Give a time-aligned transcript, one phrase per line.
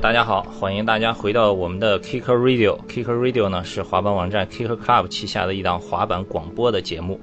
[0.00, 2.78] 大家好，欢迎大家回到我们的 Kicker Radio。
[2.86, 7.18] Kicker Radio 呢是滑板网站 Kicker Club 旗下的一档滑板广播的节目。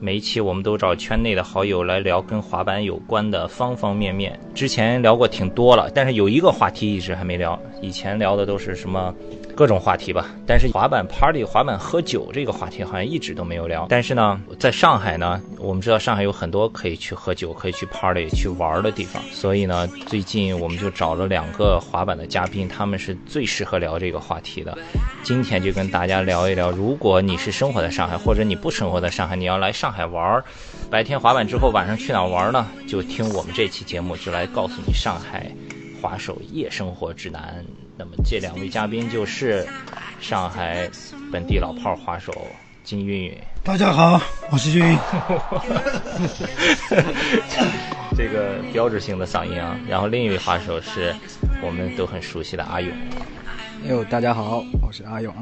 [0.00, 4.38] 每一期我们都找圈内的好友来聊跟滑板有关的方方面面。
[4.54, 7.56] 之前聊过挺多了，但是有一个话题一直还没聊。
[7.80, 9.14] 以前聊的都是什么？
[9.60, 13.84] 各种话题吧，但是滑板 party、滑板喝酒这个话题好像一直都没有聊。
[13.90, 24.78] 但是呢，在上海呢，我们知道上海有很多可以去喝酒、可以去 party、去玩的地方，所以呢，最近我们就找了两个滑板的嘉宾，他们是最适合聊这个话题的。
[25.22, 30.42] 今天就跟大家聊一聊，如果你是生活在上海，或者你不生活在上海，你要来上海玩，
[30.90, 32.66] 白天滑板之后晚上去哪玩呢？
[32.88, 35.52] 就听我们这期节目，就来告诉你上海
[36.00, 37.62] 滑手夜生活指南。
[38.00, 39.66] 那么这两位嘉宾就是
[40.22, 40.88] 上海
[41.30, 42.32] 本地老炮滑手
[42.82, 43.36] 金韵韵。
[43.62, 44.18] 大家好，
[44.50, 44.98] 我是韵韵。
[48.16, 49.78] 这个标志性的嗓音啊。
[49.86, 51.14] 然后另一位滑手是
[51.62, 52.90] 我们都很熟悉的阿勇。
[53.86, 55.34] 哟，大家好，我是阿勇。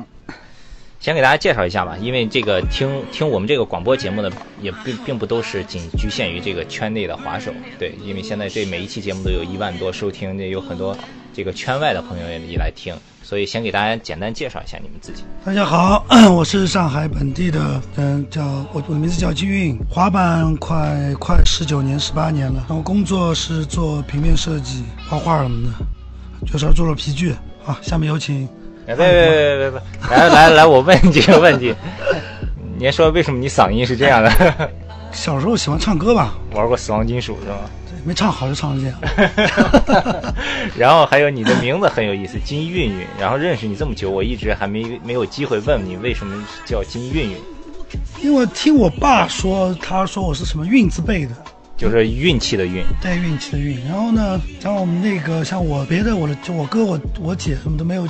[0.98, 10.98] 先给大家介绍一下吧，因为这个听听我们这个广播节目的也并并不都是仅局限于这个圈内的滑手，对，因为现在这每一期节目都有一万多收听，也有很多。
[11.38, 15.22] 这个圈外的朋友也来听，所以先给大家简单介绍一下你们自己。
[15.44, 22.64] 大家好， 我是上海本地的，嗯，叫我我的名字叫金运，滑板快快十九年、十八年了。
[22.68, 27.32] 然后工作是做平面设计、画画什么的，就是做做皮具。
[27.62, 28.48] 好，下面有请。
[28.84, 31.72] 别别别别别，来来来，我问你几个问题。
[32.76, 34.70] 您说为什么你嗓音是这样的？
[35.14, 37.58] 小时候喜欢唱歌吧，玩过死亡金属是吗？
[38.04, 38.98] 没唱好就唱成这样，
[40.76, 43.06] 然后还有你的名字很有意思，金韵韵。
[43.18, 47.36] 然后认识你这么久，我一直还没没有机会问你为什么叫金韵韵。
[48.22, 51.32] 因为听我爸说，他说我是什么运字辈的，
[51.76, 53.82] 就是运气的运，对运气的运。
[53.86, 58.06] 然后呢，像我们那个像我别的我的就我哥我我姐什么都没有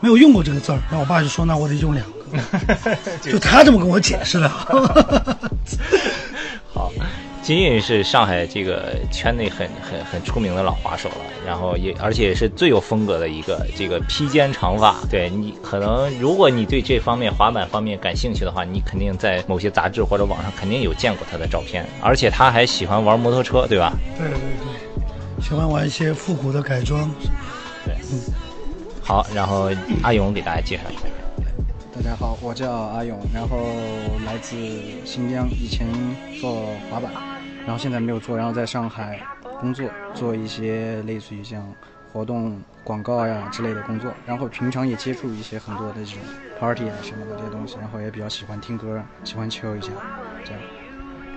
[0.00, 2.98] 没有用过这个字儿，然后我爸就说那我得用两个，
[3.30, 4.50] 就他这么跟我解释的。
[7.42, 7.46] 好。
[7.46, 14.94] 金韵是上海这个圈内很很很出名的老滑手了，然后也而且是最有风格的一个这个披肩长发。
[15.10, 21.84] 对你可能如果你对这方面滑板方面感兴趣的话，你肯定在某些杂志或者网上肯定有见过他的照片。
[22.00, 23.92] 而且他还喜欢玩摩托车，对吧？
[24.16, 27.10] 对对对，喜欢玩一些复古的改装。
[27.84, 28.20] 对，嗯。
[29.02, 29.68] 好，然后
[30.04, 31.00] 阿勇给大家介绍一下。
[31.94, 33.58] 大家好，我叫阿勇，然后
[34.24, 34.56] 来自
[35.04, 35.84] 新疆，以前
[36.40, 37.10] 做滑板。
[37.64, 39.20] 然后现在没有做，然后在上海
[39.60, 41.66] 工作，做一些类似于像
[42.12, 44.12] 活动广告呀之类的工作。
[44.26, 46.18] 然后平常也接触一些很多的这种
[46.58, 47.76] party 啊什么的这些东西。
[47.80, 49.88] 然后也比较喜欢听歌，喜欢秋一下，
[50.44, 50.60] 这样。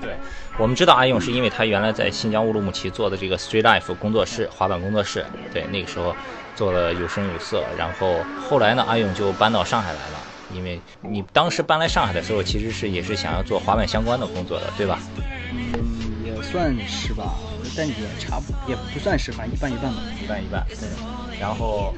[0.02, 0.14] 对，
[0.58, 6.16] 我们知道阿勇是因为他原来在新疆乌鲁木齐做的这个 Street Life 工作室滑板工作室，对，那个时候
[6.56, 7.64] 做的有声有色。
[7.78, 8.18] 然后
[8.50, 10.20] 后来呢，阿勇就搬到上海来了，
[10.54, 15.00] 因为你当时搬来上海的时候，其实是也是想要做滑板相关的工作的，对吧？
[16.52, 17.34] 算是吧，
[17.76, 20.66] 但也差不也不算是，反正一半一半吧，一半一半。
[20.80, 20.88] 对。
[21.40, 21.94] 然后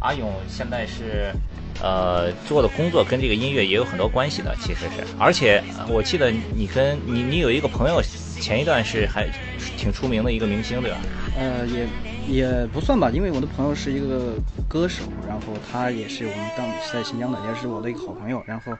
[0.00, 1.32] 阿勇现在是，
[1.80, 5.04] 呃，做的工作跟这个音乐也有很多关系的，其实是。
[5.18, 8.02] 而且我记得你跟你你有一个朋友，
[8.40, 9.28] 前一段是还
[9.76, 10.98] 挺出名的一个明星，对吧？
[11.36, 11.86] 呃，也。
[12.28, 14.34] 也不算吧，因为我的朋友是一个
[14.68, 18.40] 歌手，然后他也是我们当在新疆的，也是我的一个好朋友。
[18.46, 18.72] 然后，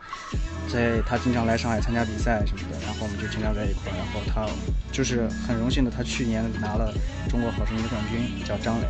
[0.72, 3.96] 在他经常来上海参加比赛什么的，然后我们就经常在一块儿。
[3.98, 4.46] 然后他
[4.92, 6.94] 就是很荣幸的，他去年拿了
[7.28, 8.86] 中国好声音的冠军，叫张磊。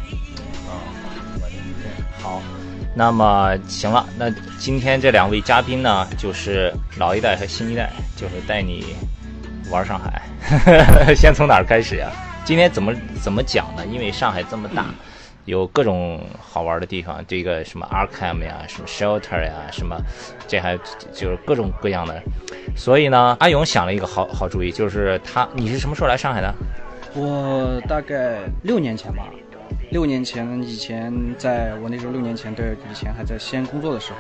[0.69, 0.77] 啊，
[1.41, 2.43] 对，好，
[2.95, 8.95] 那么行了，那今天这两位嘉宾呢，就是老一代和新一代，就是带你
[9.71, 10.21] 玩上海。
[11.17, 12.12] 先从哪儿开始呀？
[12.44, 12.92] 今天怎么
[13.22, 13.86] 怎么讲呢？
[13.86, 14.86] 因为上海这么大，
[15.44, 17.25] 有各种好玩的地方。
[17.26, 19.97] 这个什么 Arkham 呀，什么 Shelter 呀，什么，
[20.48, 20.76] 这还
[21.12, 22.20] 就是各种各样的。
[22.76, 26.53] 所以呢，阿勇想了一个好好主意，就是他，你是什么时候来上海的？
[27.15, 29.28] 我大概六年前吧。
[29.91, 34.18] 六年前以前，在我那时候六年前对以前还在西安工作的时候，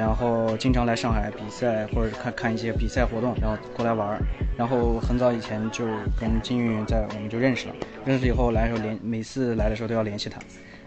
[0.00, 4.18] 然后经常来上海比赛或者看看一些比赛活动，然后过来玩儿。
[4.56, 5.84] 然后很早以前就
[6.18, 7.74] 跟金运在我们就认识了，
[8.04, 10.40] 认识以后来的时候联每次来的时候都要联系他，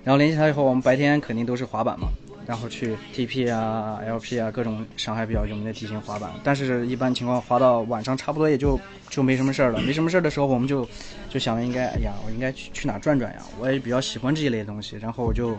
[0.03, 2.07] 然后联系他以后我们白天肯定都是滑板嘛，
[2.45, 8.79] 然后去 TP 啊 LP 啊各种上海比较有名的地形滑板，但是一般情况滑到晚上差不多也就
[9.09, 10.87] 就没什么事儿了，没什么事儿的时候我们就
[11.29, 15.57] 就想着应该哎呀我应该去去哪转转呀，我也比较喜欢这一类东西，然后我就。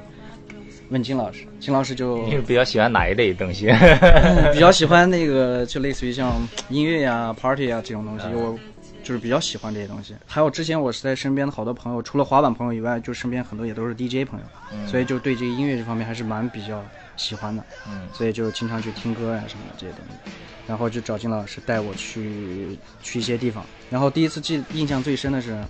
[0.91, 3.67] 问金老师，金老师就比较喜欢哪一类东西？
[4.53, 8.27] 比较喜欢那个，就类似于像音乐呀、party 啊这种东西。
[8.35, 8.59] 我
[9.03, 10.15] 就是比较喜欢这些东西。
[10.27, 16.83] 还有之前我是在身边的好多朋友，除了滑板朋友以外，就身边很多也都是 DJ 朋友，所以就对这个音乐这方面还是蛮比较
[17.17, 17.63] 喜欢的。
[17.87, 20.31] 嗯，所以就经常去听歌呀、什么的这些东西。
[20.67, 23.63] 然后就找金老师带我去去一些地方。
[23.91, 25.63] 然后第一次记印象最深的是，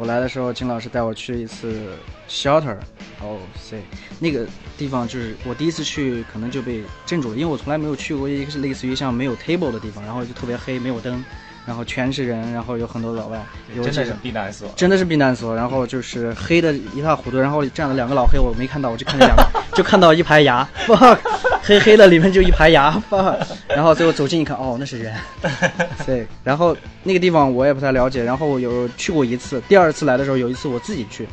[0.00, 1.90] 我来的时候，金老师带我去一次
[2.26, 2.74] shelter，
[3.20, 3.76] 哦塞，
[4.18, 4.46] 那个
[4.78, 11.22] 地方就是我第一次去，可能就被镇住了，因为我从来没有去过一个是类似于像没有 table 的地方，然后就特别黑，没有灯，
[11.70, 13.40] 然后全是人，然后有很多老外，
[13.76, 14.68] 有真的是避难所。
[14.74, 19.46] 真的是避难所，然后就是黑的一塌糊涂，然后站了两个老黑，我没看到，我就看见两个，
[19.76, 21.16] 就看到一排牙，fuck，
[21.62, 23.38] 黑黑的里面就一排牙，fuck，
[23.68, 25.14] 然后最后走近一看，哦，那是人，
[26.04, 31.28] 对，然后那个地方我也不太了解，然后我有去过一次，第二次来的时候有一次我自己去，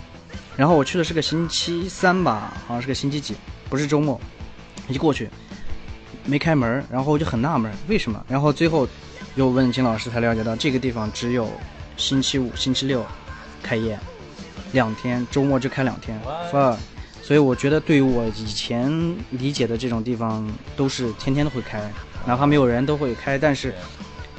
[0.55, 3.35] 然后我去的是个星期三吧，好像是个星期几，
[3.71, 4.21] 不是周末，
[4.87, 5.27] 一过去
[6.25, 8.87] 没开门，然后我就很纳闷为什么，然后最后
[9.37, 11.47] 又问金老师才了解到这个地方只有
[11.95, 13.05] 星期五、星期六
[13.61, 13.97] 开业，
[14.71, 16.19] 两天，周末就开两天
[16.51, 16.75] ，fuck。
[17.21, 18.89] 所以我觉得，对于我以前
[19.29, 21.79] 理解的这种地方，都是天天都会开，
[22.25, 23.75] 哪怕没有人都会开，但是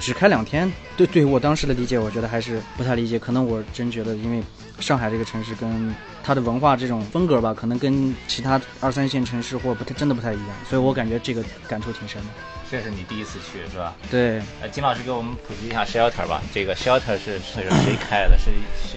[0.00, 3.20] 只开两天，对对于我当时的理解，我觉得还是不太理解。
[3.20, 4.42] 可能我真觉得，因为
[4.80, 12.28] 上海这个城市跟它的文化这种风格吧，可能跟其他二三线城市或不太真的不太一样，所以我感觉这个感触挺深的。
[12.70, 13.94] 这是你第一次去是吧？
[14.10, 16.42] 对，呃，金老师给我们普及一下 shelter 吧。
[16.52, 18.38] 这个 shelter 是是谁开的？
[18.38, 18.50] 是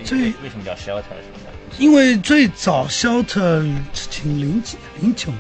[0.06, 1.52] 是为为什么叫 shelter 什么的？
[1.78, 5.32] 因为最早 Shelter 请零几零九，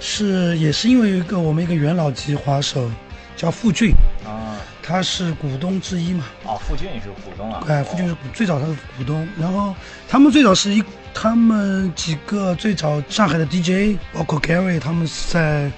[0.00, 2.90] 是也是因为一个我们一个元老级滑手
[3.36, 3.92] 叫傅俊，
[4.26, 7.64] 啊，他是股东之一嘛，哦，傅俊是股东啊。
[7.68, 9.72] 哎，傅俊是股最早他是股东，然后
[10.08, 10.82] 他们最早是一
[11.14, 15.70] 他们几个最早上海的 DJ，包括 Gary 他们是在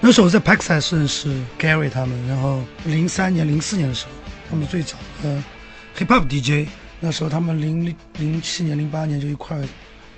[0.00, 1.28] 那时候我在 Paxide 认识
[1.58, 4.12] Gary 他们，然后零三年零四年的时候，
[4.48, 5.44] 他们最早呃
[5.96, 6.68] Hip Hop DJ，
[7.00, 9.58] 那时候他们零零七年零八年就一块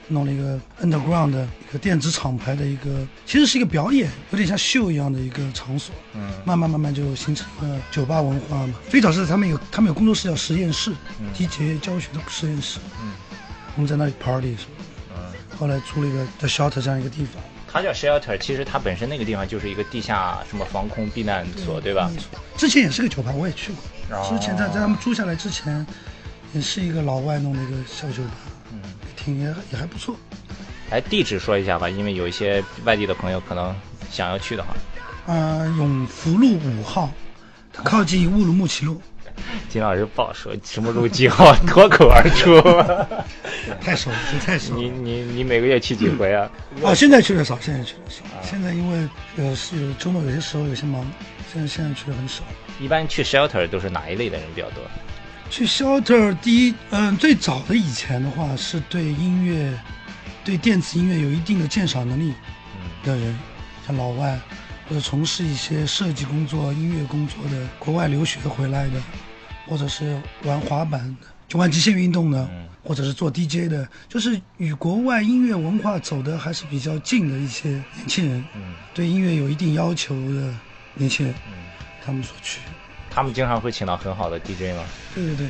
[0.08, 5.94] 弄了一个 Underground 的一个电子厂牌的一个，其实是一个表演，有点像秀一样的一个场所。
[6.14, 8.74] 嗯慢慢慢慢就形成了酒吧文化嘛。
[8.90, 10.92] 最早是他们有他们有工作室叫实验室
[11.34, 12.78] ，DJ 教学的实验室。
[13.02, 13.12] 嗯
[13.76, 14.84] 我们在那里 party 什么
[15.16, 15.56] 嗯，的。
[15.56, 17.40] 后来租了一个 The Shelter 这样一个地方，
[17.72, 22.10] 它叫 shelter，其实它本身那个地方就是一个地下什么防空避难所，对吧？
[22.56, 24.16] 之前也是个酒吧，我也去过。
[24.16, 25.86] 哦之前在在他们租下来之前，
[26.52, 28.30] 也是一个老外弄的一个小酒吧，
[28.72, 28.80] 嗯，
[29.16, 30.16] 挺也也还不错。
[30.90, 33.72] 哎地址说一下吧，因为有一些外地的朋友可能
[34.10, 34.74] 想要去的话。
[35.26, 37.08] 呃，永福路五号，
[37.72, 39.00] 它靠近乌鲁木齐路，
[39.68, 42.60] 金老师不好说什么路几号， 脱口而出。
[43.80, 44.96] 太熟了，这太熟你了。
[44.96, 46.50] 你你每个月去几回啊？
[46.82, 48.22] 哦，现在去的少，现在去的少。
[48.42, 51.06] 现在因为呃是周末有些时候有些忙，
[51.52, 52.42] 现在现在去的很少。
[52.80, 54.82] 一般去 shelter 都是哪一类的人比较多？
[55.50, 59.72] 去 shelter 第一，嗯、最早的以前的话是对音乐、
[60.44, 62.32] 对电子音乐有一定的鉴赏能力
[62.76, 63.38] 嗯的人，
[63.86, 64.38] 像老外
[64.88, 69.02] 或者从事一些设计工作、音乐工作的，国外留学回来的，
[69.70, 80.52] 或者是玩滑板的，就玩极限运动的，嗯或者是做 DJ 的，就是与国外音乐文化走的还是比较近的一些年轻人，嗯对音乐有一定要求的
[80.94, 81.52] 年轻人，嗯，
[82.04, 82.58] 他们所去。
[83.10, 84.84] 他们经常会请到很好的 DJ 吗
[85.14, 85.46] 对对对，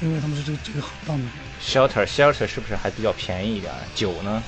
[0.00, 1.24] 因为他们是这个这个好棒的。
[1.62, 3.72] ？shelter shelter 是不是还比较便宜一点？
[3.94, 4.42] 酒呢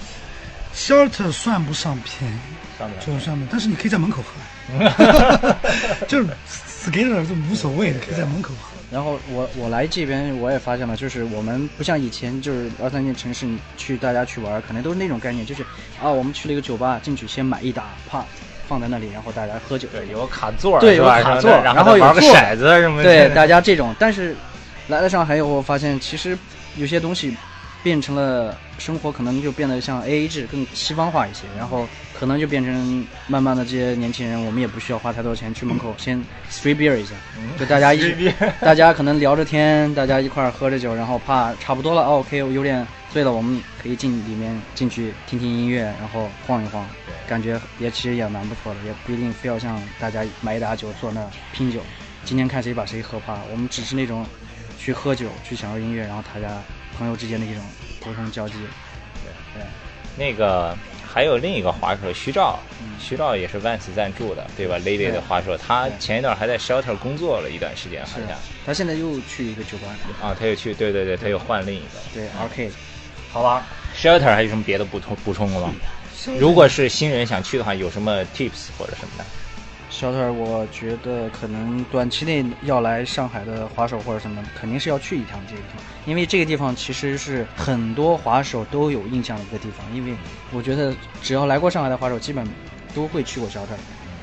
[0.74, 2.38] ？Shelter 算不上便宜，
[2.78, 4.76] 上面就上面，但是你可以在门口喝，
[6.06, 8.69] 就是 skater 就无所谓的，可以在门口喝。
[8.90, 15.62] 然后我我来这边我也发现了，就是我们不像以前就是二三线城市，你去大家去玩，可能都是那种概念，就是
[16.02, 18.24] 啊，我们去了一个酒吧，进去先买一打，啪
[18.66, 19.86] 放在那里，然后大家喝酒。
[19.92, 23.04] 对，有个卡座对有卡座然然后玩个骰子什么的。
[23.04, 24.34] 对，大家这种，但是
[24.88, 26.36] 来了上海以后，我发现其实
[26.76, 27.36] 有些东西
[27.82, 36.18] 变成了生活，可能就变得像 A A 制更西方化一些，然后可能就变成慢慢的这些年轻人，我们也不需要花太多钱去门口先
[36.50, 37.14] free beer 一下，
[37.58, 46.86] 就大家一 free 大家可能聊着天，大家一块儿喝着酒，然后怕差不多了、哦、，OK，我有点醉了，我们可以进里面进去听听音乐，然后晃一晃，
[47.26, 51.80] 感觉也其实也蛮不错的，也不一定非要像大家买一打酒坐那儿拼酒。
[52.24, 54.26] 今天看谁把谁喝趴，我们只是那种
[54.78, 56.62] 去喝酒、去享受音乐，然后大家
[56.96, 57.62] 朋友之间的一种
[58.04, 58.54] 沟通交际。
[58.54, 59.66] 对，对
[60.16, 68.38] 那个还有另一个滑手徐照，嗯徐照也是 Vans 赞助的，对吧？Lady 的对滑手，他前一段还在 Shelter 工作了一段时间，好像。
[68.66, 71.98] 他现在又去一个酒吧，啊，他又去，对对对，他又换另一个。
[72.12, 72.72] 对 Arcade。
[73.32, 73.66] 好吧
[73.96, 75.72] ，Shelter 还有什么别的补充补充的吗？
[76.38, 79.24] 如果是新人想去的话，有什么 tips 或者什么的？
[79.90, 89.84] 肖特，我觉得可能短期内要来上海的滑手或者什么，肯定是要去一趟这个地方，因为这个地方其实是很多滑手都有印象的一个地方。
[89.92, 90.16] 因为
[90.52, 92.46] 我觉得只要来过上海的滑手，基本
[92.94, 93.74] 都会去过小特。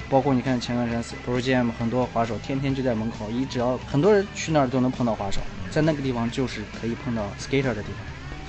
[0.10, 7.98] 包括你看前段时间 Pro Jam 很多滑手天天就在门口，你只要很多人去那儿都能碰到滑手，在那个地方就是可以碰到 skater 的地方。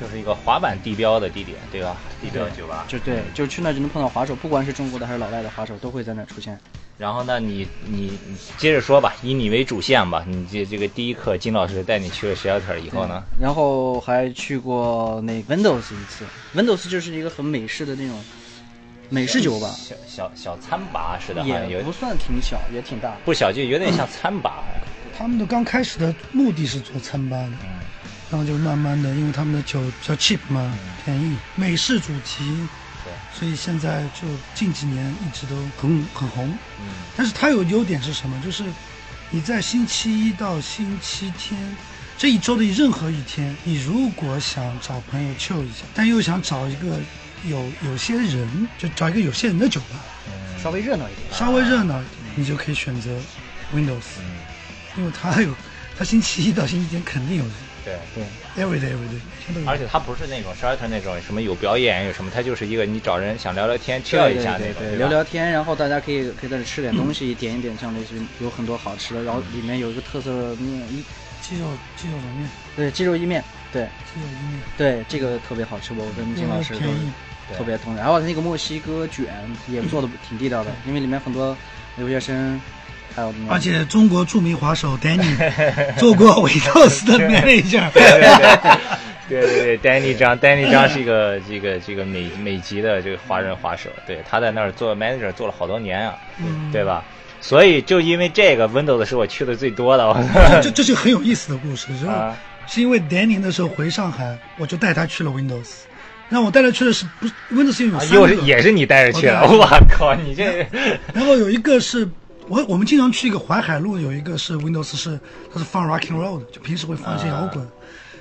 [0.00, 1.96] 就是一个滑板地标的地点，对吧？
[2.22, 2.84] 地标酒吧。
[2.86, 6.56] 就对，就去那儿就能碰到滑手，不管是中国的还是老外的滑手，都会在那儿出现。
[6.98, 10.24] 然后呢，你你你接着说吧，以你为主线吧。
[10.26, 16.26] 你这这个第一课，金老师带你去了 Shelter 以后呢，然后还去过那 Windows 一次
[16.56, 18.20] ，Windows 就是一个很美式的那种
[19.08, 23.16] 美式酒吧，小小小餐吧似的，好像有也不算挺小，也挺大。
[23.24, 24.64] 不小，就有点像餐吧。
[25.16, 27.80] 他们的刚开始的目的是做餐吧的，嗯
[28.30, 32.68] 然后就慢慢的，因为他们的酒比较 cheap 嘛，便宜，美式主题，对，
[33.38, 36.48] 所以现在就近几年一直都很很红。
[36.80, 38.40] 嗯但是它有优点是什么？
[38.44, 38.64] 就是
[39.30, 41.76] 你在星期一到星期天
[42.16, 46.98] 这一周的任何一天，你如果想找朋友 chill 一下，但又想找一个
[47.44, 51.38] 有有些人，就找一个有些人的酒吧，嗯稍微热闹一点。
[51.38, 53.10] 稍微热闹一点，你就可以选择
[53.72, 54.36] Windows，嗯，
[54.96, 55.54] 因为它有
[55.96, 57.52] 它星期一到星期天肯定有人
[58.14, 58.24] 对。
[58.54, 59.66] 对，，every day every day，全都有。
[59.68, 71.02] 而且它不是那种 Shelter 那种什么有表演有什么，它就是一个你找人想聊聊天、chill 一下那种，对对，聊聊天，然后大家可以可以在这吃点东西，点一点，像类似于有很多好吃的，然后里面有一个特色的面，一
[71.40, 71.66] 鸡肉
[71.96, 73.42] 鸡肉冷面，对鸡肉意面，
[73.72, 76.86] 对鸡肉意面，对，这个特别好吃，我跟金老师都。
[77.56, 77.96] 特别同意。
[77.96, 79.24] 然后那个墨西哥卷
[79.68, 81.56] 也做的挺地道的，因为里面很多
[81.96, 82.60] 留学生，
[83.18, 85.34] 还有而且中国著名滑手 Danny
[85.96, 87.90] 做过 Windows 的 manager，
[89.28, 97.02] 对对对，Danny 张，Danny 张是一个这个这个美美籍的这个华人滑手，对，他在那儿做 manager 做了好多年啊，嗯对吧？
[97.40, 100.16] 所以就因为这个 Windows 是我去的最多的，
[100.62, 102.12] 这这是很有意思的故事，是吧？
[102.12, 102.36] 啊
[102.68, 105.70] 是因为 Danny 那时候回上海，我就带他去了 Windows。
[106.28, 108.14] 那我带他去的是不是 Windows 有啊三个？
[108.14, 110.66] 又是也是你带着去了，我我靠，你这
[111.14, 112.06] 然后有一个是
[112.48, 115.18] 我我们经常去一个淮海路，有一个是 Windows 是
[115.52, 117.66] 它是放 Rock and Roll 的，就平时会放一些摇滚。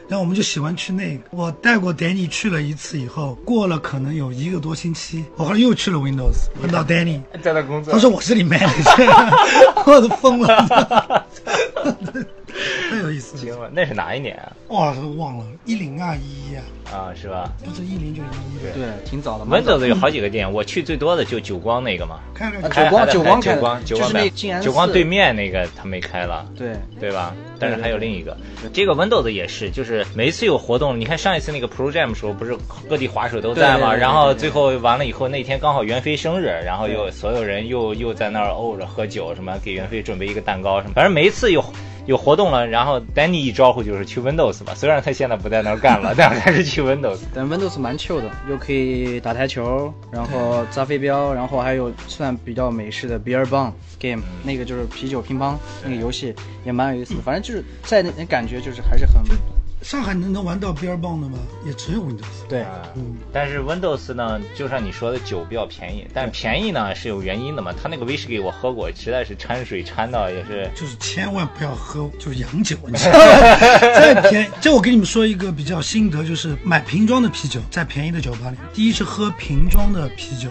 [0.10, 1.24] 然后我们就喜欢去那个。
[1.32, 7.94] 我带过 Danny 去了一次以后，过了可能有一个多星期，我后来又去了 Windows，碰到 Danny，在那工作。
[7.94, 11.28] 他说我是你 manager， 我都疯了，
[11.84, 12.24] 太
[13.08, 13.42] 有意思了。
[13.42, 14.52] 行了，那是哪一年啊？
[14.70, 18.74] 哇，都忘了一零啊一一啊，啊，是吧不是一零就一一。
[18.74, 19.46] 对，挺早的。
[19.46, 26.46] ？Windows 有好几个店，我去最多的就九光那个嘛，看看啊久光开还在久光开的开久光，久就是那静安寺久光对面那个他没开了。
[26.58, 27.34] 对，对吧？
[27.60, 28.38] 但是对还有另一个，
[28.72, 32.56] 这个 Windows 也是，就是每一次有活动，你看上一次那个 Pro Jam 时候，不是
[32.88, 33.78] 各地滑手都在吗？
[33.78, 41.64] 对对对对然后对最后完了以后，那天刚好袁飞生日，然后又所有人又又在那儿怄着喝酒，什么给袁飞准备一个蛋糕什么，反正每一次有。
[42.08, 47.20] 有活动了，然后丹尼一招呼就是去 Windows 吧，虽然他现在不在那儿干了， 但是还是去 Windows。
[47.36, 56.34] 但 Windows 蛮 chill 的，又可以打台球，然后砸飞镖，然后还有算比较美式的 beer bong game，那个就是啤酒乒乓那个游戏
[56.66, 57.22] 也蛮有意思的。
[57.22, 59.22] 反正就是在那那感觉就是还是很
[59.84, 61.38] 上海能能玩到 beer bong 的吗？
[61.66, 62.26] 也只有 Windows。
[62.50, 62.62] 对。
[62.64, 67.72] 啊嗯，但是 Windows 呢，就像你说的，酒比较便宜，但便宜呢是有原因的嘛。
[67.72, 73.58] 他那个威士忌我喝过，实在是掺水掺到也是就是千万不要喝就是洋酒，你知道吗？
[73.80, 80.50] 再便宜，这我跟你们说一个比较心得，就是买瓶装的啤酒，在便宜的酒吧里，第一是喝瓶装的啤酒，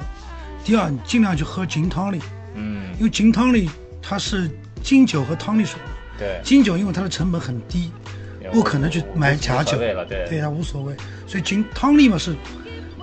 [0.65, 2.21] 第二你尽量去喝金汤力，
[2.55, 3.69] 嗯，因为金汤力
[4.01, 4.49] 它是
[4.83, 5.81] 金酒和汤力水，
[6.17, 7.91] 对，金酒因为它的成本很低，
[8.53, 9.95] 不可能去买假酒，对。
[10.29, 10.95] 对它无所谓，
[11.27, 12.35] 所以金汤力嘛是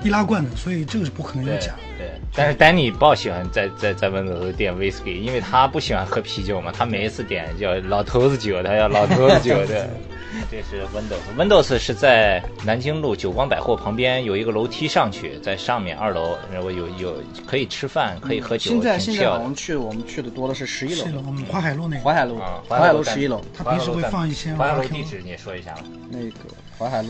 [0.01, 1.73] 易拉罐的，所以这个是不可能有对假。
[1.97, 2.11] 对。
[2.35, 9.87] 但是丹尼不喜欢在在在 Windows 点 whisky，因为他不喜欢喝啤酒嘛，他每一次点叫老头子酒，他要老头子酒的。
[10.49, 11.37] 这是 Windows。
[11.37, 25.83] Windows 是在南京路久光百货旁边有一个楼梯上去，在上面二楼，然后有有可以吃饭，可以喝酒，现在挺现在好像去我们去的多的是十一楼我们淮海路那个，淮海路啊，淮海路在十一楼，他平时会放一些淮海路地址你也说一下吧。
[26.09, 26.39] 那个
[26.79, 27.09] 淮海路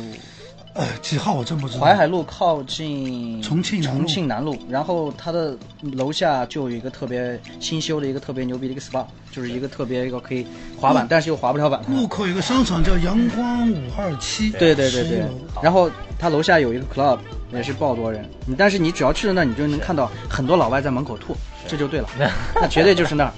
[0.74, 1.82] 呃，几号我真不知道。
[1.82, 5.56] 淮海路靠近重庆重庆南路，然后它的
[5.94, 11.80] 楼下就有一个特别新修的一个特别牛逼的一个 SPA，就是一个特别一个可以滑板，但是又滑不了板。
[11.88, 15.20] 路口有个商场叫阳光五二七，对对对对。
[15.20, 15.28] 11楼，
[15.62, 17.20] 然后它楼下有一个 club，
[17.54, 21.38] 也是爆多人，你但是你只要去了那儿，你就能看到很多老外在门口吐，
[21.68, 22.10] 这就对了，
[22.56, 23.34] 那绝对就是那儿。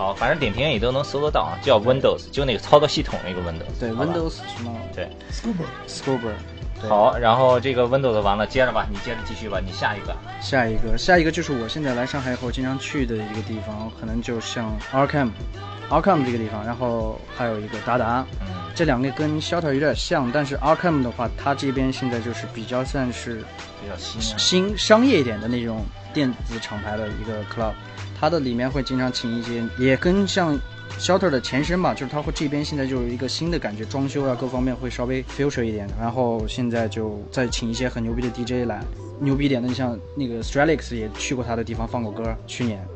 [0.00, 3.78] 行，好，反正点评也都能搜得到啊，叫 Windows，就那个操作系统那个 Windows。
[3.78, 4.74] 对，Windows 什么？
[4.94, 5.06] 对。
[5.30, 10.16] Scuba，Scuba，好，然后这个 Windows 完了，接着吧，你接着继续吧，你下一个。
[10.40, 18.46] 下一个，下一个就是我现在来上海以后经常去的一个地方，可能就像 Arkham，Arkham 这个地方，然后还有一个达达，嗯。
[18.74, 23.44] 这两个跟 Shelter 有点像，但是 Arkham 的话，它这边现在就是比较算是
[23.82, 24.38] 比较新啊。
[24.38, 27.72] 新商业一点的那种电子厂牌的一个 club，
[28.20, 30.58] 它的里面会经常请一些，也跟像
[30.98, 38.82] Shelter 的前身吧，就是它会这边现在就有一个新的感觉，装修啊各方面会稍微 future 一点，然后现在就再请一些很牛逼的 DJ 来，
[39.20, 42.86] 牛逼点的，你像那个 Stralix 也去过他的地方放过歌，去年，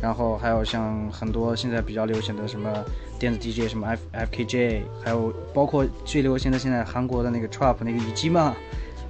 [0.00, 2.72] 然后还有像很多现在比较流行的什么
[3.18, 4.00] 电子 DJ，什么 F
[4.32, 8.56] FKJ，还有包括最流行的现在韩国的那个 Trap 那个雨姬嘛，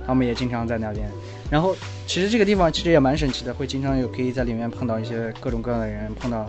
[0.07, 1.09] 他们也经常在那边。
[1.51, 1.75] 然后
[2.07, 6.49] 其实这个地方其实也蛮神奇的，会经常有可以在里面碰到一些各种各样的人，碰到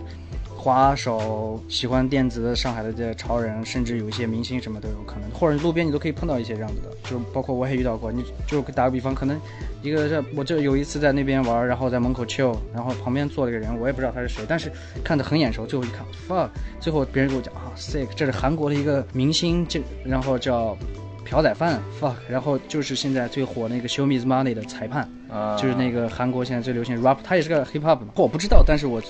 [0.56, 8.12] 滑手、喜欢电子的上海的这些潮人，甚至有一些明星什么都有可能，或者路边你都可以碰到一些这样子的，就包括我也遇到过。
[8.12, 9.40] 你就打个比方，可能
[9.82, 14.70] 一个是我这有一次在那边玩，然后在门口 chill，然后旁边坐了一个人，我也不知道他是谁，但是
[15.02, 20.78] 看得很眼熟，最后一看，fuck，最后别人给我讲啊，sick，这是韩国的一个明星，这然后叫。
[21.24, 25.56] 朴宰范，fuck，然后就是现在最火那个 Show Me the Money 的裁判，啊。
[25.56, 29.00] 就是那个韩国现在最流行 rap，他也是个 hip hop 嘛，我不知道，但是我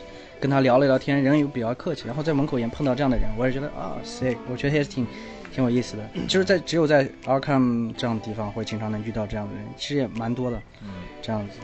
[0.40, 5.06] 跟他聊了聊天，人又比较客气，然后在门口也碰到这样的人，我也觉得啊 sick，我觉得也是挺
[5.52, 10.88] 挺有意思的， 就是在只有在 Arkham 这样的地方会经常能遇到这样的人，其实也蛮多的，嗯，
[11.20, 11.54] 这样子，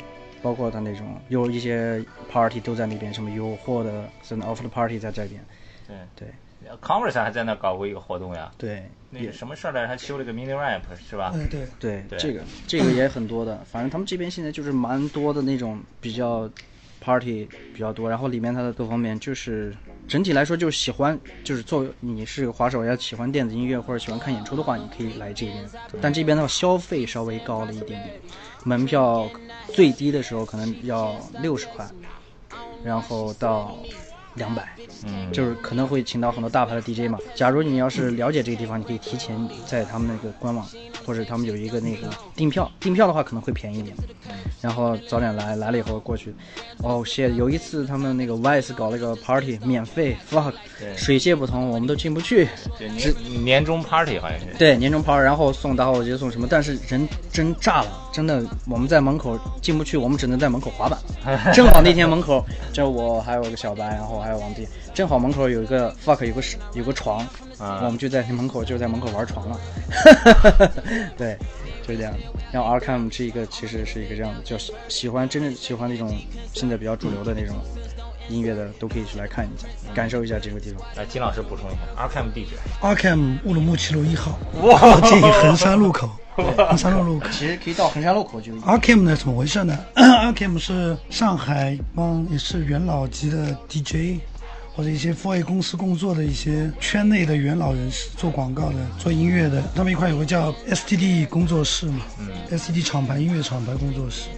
[0.43, 5.40] 包括他那种有一些 party 都在那边，什么有货的、甚至 off 的 party 在这边，
[5.87, 5.97] 对。
[6.61, 9.88] 对，Converse 还在那搞过一个活动呀，对，那个什么事儿来着？
[9.88, 11.33] 还修了个 mini rap 是吧？
[11.35, 16.49] 嗯，对，对，对这个这个也很多的， 反正他们这边现在就是蛮多的那种比较
[17.00, 19.75] party 比较多，然后里面它的各方面就是
[20.07, 25.65] 整体来说就是喜欢，就是作为你是个滑手要喜欢电子音乐或者喜欢看演出的话，你可以来这边，
[26.03, 28.21] 但这边的话消费稍微高了一点点，
[28.65, 29.31] 门票
[29.73, 31.88] 最低的时候可能要六十块，
[32.85, 33.79] 然后到
[34.38, 34.66] 两百。
[35.04, 37.18] 嗯，就是可能会请到很多大牌的 DJ 嘛。
[37.35, 40.66] 假如你要是了解这个地方，你可以提前在他们那个官网
[41.07, 43.94] 或者他们有一个那个订票，订票的话可能会便宜一点。
[44.61, 46.35] 然后早点来，来了以后过去。
[46.79, 50.53] 哦，谢，有一次他们那个 Vice 搞了个 party，免费，fuck，
[50.96, 52.48] 水泄不通，我们都进不去。
[52.79, 54.46] 对年年终 party 好像是。
[54.59, 60.98] 对，年终 party，然后送打火机送什么，但是人真炸了，真的，我们在门口进不去，我们只能在门口滑板。
[61.55, 66.43] 正好那天门口就我还有个小白，然后还有王弟，正好门口有一个 fuck 有个
[66.75, 67.19] 有个床，
[67.59, 69.61] 啊我们就在门口就在门口玩床了。
[71.17, 71.37] 对，
[71.83, 72.19] 就是这样的。
[72.53, 76.14] 然后 Arkham 是一个其实是一个这样的，就是喜欢真正喜欢那种
[76.55, 77.57] 现在比较主流的那种
[78.29, 80.87] 音乐的，都可以去来看一下，感受一下这个地方。
[80.97, 82.57] 来，金老师补充一下，Arkham 地址。
[82.81, 87.27] Arkham 乌鲁木齐路一号，哇靠近衡山路口，衡山路路口。
[87.31, 94.21] 其实可以到衡山路口就 Arkham 呢怎么回事呢？Arkham 是上海帮也是元老级的 DJ，
[94.75, 99.62] 或者一些 for 公司工作的一些圈内的元老人士，做广告的、做音乐的。
[99.75, 104.29] 他们一块有个叫 STD 工作室嘛、嗯 s t d 厂牌音乐厂牌工作室。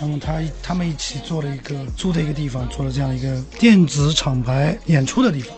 [0.00, 5.56] 那么他他们一起做了一个租的一个地方，做了这样一个电子厂牌演出的地方。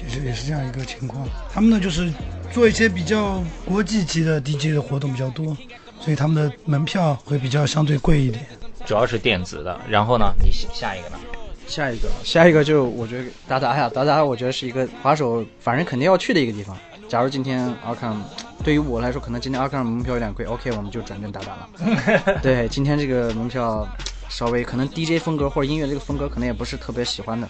[0.00, 1.28] 就是也是这样一个情况。
[1.52, 2.12] 他们呢就是
[2.52, 5.56] 做一些比较国际级的 DJ 的活动比较多，
[6.00, 8.44] 所以他们的门票会比较相对贵一点。
[8.86, 9.78] 主要是电子的。
[9.88, 11.18] 然后呢，你下一个呢？
[11.66, 16.74] 下一个，下一个就我觉得达达呀，达达我觉得是一个滑手，反正肯定要去的一个地方。
[17.08, 18.16] 假如今天 Arkham
[18.62, 22.40] 对于我来说，可能今天 Arkham 门票有点贵，OK，我们就转正达达了。
[22.42, 23.88] 对，今天这个门票
[24.28, 27.48] 稍微可能 DJ 风格或者音乐这个风格可能也不是特别喜欢的，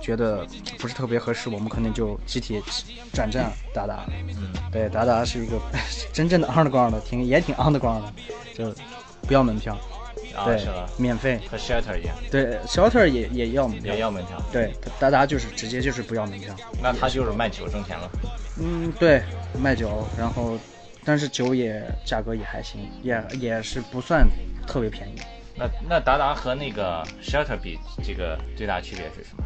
[0.00, 0.46] 觉得
[0.78, 2.62] 不是特别合适，我们可能就集体
[3.12, 4.06] 转战达达。
[4.08, 5.60] 嗯，对，达达是一个
[6.12, 8.12] 真正的 underground 的，挺也挺 underground 的，
[8.56, 8.74] 就
[9.26, 9.76] 不要门票，
[10.34, 11.40] 啊，对是吧？，免费。
[11.50, 14.42] 和 Shelter 一样，对，shelter 也也要门票，也要门票。
[14.52, 16.54] 对，达达就是直接就是不要门票。
[16.82, 18.10] 那他就是卖酒挣钱了。
[18.58, 19.22] 嗯，对，
[19.58, 20.58] 卖酒，然后，
[21.04, 24.26] 但是酒也价格也还行，也也是不算
[24.66, 25.14] 特别便宜。
[25.58, 29.44] 那那达达和那个 Shelter 比，这个最大区别是什么？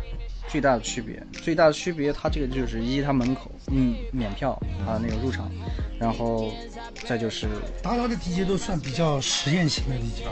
[0.51, 4.51] 最大的区别，最大的区别，它这个就是一，它门口嗯免票
[4.87, 5.51] 啊那个入场，
[5.99, 6.53] 然后
[7.07, 7.47] 再就是
[7.83, 10.25] 达达的 DJ 都算比较实验型的 DJ，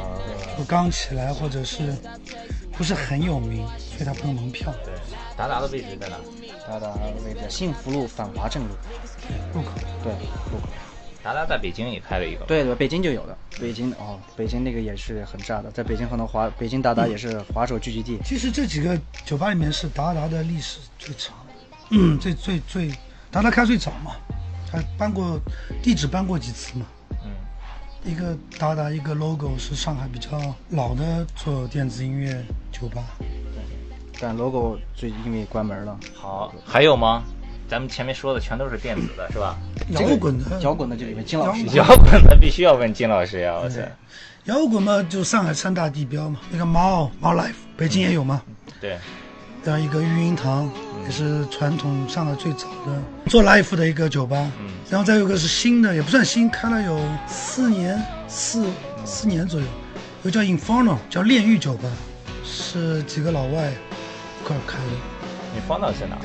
[0.58, 1.94] 就刚起来或者是
[2.72, 4.74] 不是很有名，所以他不用门票。
[4.84, 4.92] 对，
[5.36, 6.16] 达达的位置在哪？
[6.66, 8.70] 达达的位置，幸福路反华正路，
[9.54, 9.70] 路口
[10.02, 10.12] 对，
[10.52, 10.68] 路口。
[11.22, 12.44] 达达在北京也开了一个。
[12.46, 18.18] 对对，北京就有的，北京哦，北京那个也是很炸的，在北京很多滑，北京达达也是滑手聚集地。
[18.24, 21.36] 其实这几个酒吧里面是达达的历史最长，
[21.90, 22.90] 嗯，最最最，
[23.30, 24.12] 达达开最早嘛，
[24.70, 25.38] 他搬过
[25.82, 26.86] 地址搬过几次嘛，
[27.24, 27.30] 嗯，
[28.04, 30.30] 一个达达一个 logo 是上海比较
[30.70, 33.04] 老的做电子音乐酒吧。
[34.20, 35.96] 但 logo 最因为关门了。
[36.12, 37.22] 好，还有吗？
[37.68, 39.58] 咱们前面说的全都是电子的，是吧？
[39.90, 43.58] 摇滚的，摇滚的这里面金老师摇摇滚的必须要问金老师呀！
[43.62, 43.80] 我操，
[44.44, 48.40] 摇滚嘛，就上海三大地标嘛，那个猫猫 life，北京也有嘛。
[48.80, 48.96] 对，
[49.62, 50.70] 然后一个育婴堂，
[51.04, 54.50] 也是传统上海最早的做 life 的一个酒吧。
[54.60, 58.66] 嗯，然后再有一个是新的，也不算新，开了有四年，四
[59.04, 59.66] 四年左右，
[60.22, 61.90] 有个叫 Inferno，叫炼狱酒吧，
[62.42, 64.84] 是几个老外一块儿开的。
[65.54, 66.16] 你放到在哪？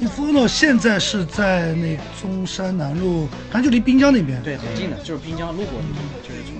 [0.00, 4.42] Inferno 现在是在那中山南路，反正就离滨江那边。
[4.42, 5.86] 对，很近的，就是滨江路过的，
[6.26, 6.54] 就是从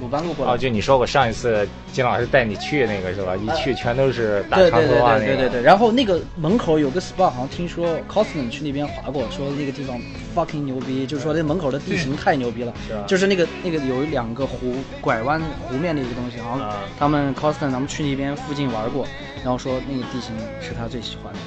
[0.00, 0.52] 鲁班路过来。
[0.52, 3.36] 哦，就你说过上一次金老师带你去那个是吧？
[3.36, 5.26] 一去全都是打对对对长头发那个。
[5.26, 5.62] 对对对对。
[5.62, 10.00] 然后那个门口有个 SPA，好像听说 Cosman 去那边滑过，说那个地方
[10.34, 12.72] fucking 牛逼，就是说那门口的地形太牛逼了。
[12.88, 19.06] 是啊就是那个那个有两个湖拐弯湖面的一个东西，好像啊他们 Cosman 咱们去那边附近玩过，
[19.44, 21.38] 然后说那个地形是他最喜欢的。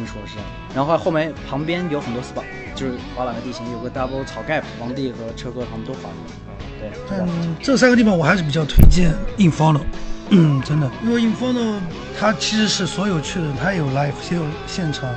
[0.00, 2.42] 听说是这样，然后后面旁边有很多 SPA，
[2.74, 6.56] 就是滑板的地形，有个 double 草盖，王帝和车哥他们都滑过。
[6.80, 9.82] 对，嗯，这三个地方我还是比较推荐 Inferno，
[10.30, 11.78] 嗯，真的，因为 Inferno
[12.18, 15.10] 它其实是所有去的，它有 live，也有现场，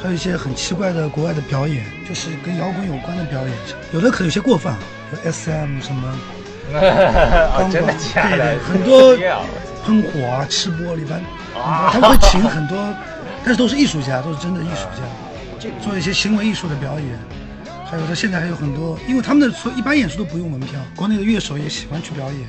[0.00, 3.54] 还有一些很奇怪的国外的表演，就是跟摇滚有关的表演，
[3.92, 4.78] 有的可能有些过分，啊，
[5.12, 6.18] 有 SM 什么。
[6.72, 8.38] 哦，真的假的？
[8.38, 9.14] 对对很多
[9.84, 11.90] 喷火啊、吃玻璃，反正啊。
[11.92, 12.78] 他会请很多，
[13.44, 17.18] 但是都是艺术家，都是真的艺术家，做一些行为艺术的表演。
[17.84, 22.40] 还有他现在还有很多，因为他们的所一般演出都不用门票，国内的乐手也喜欢去表演。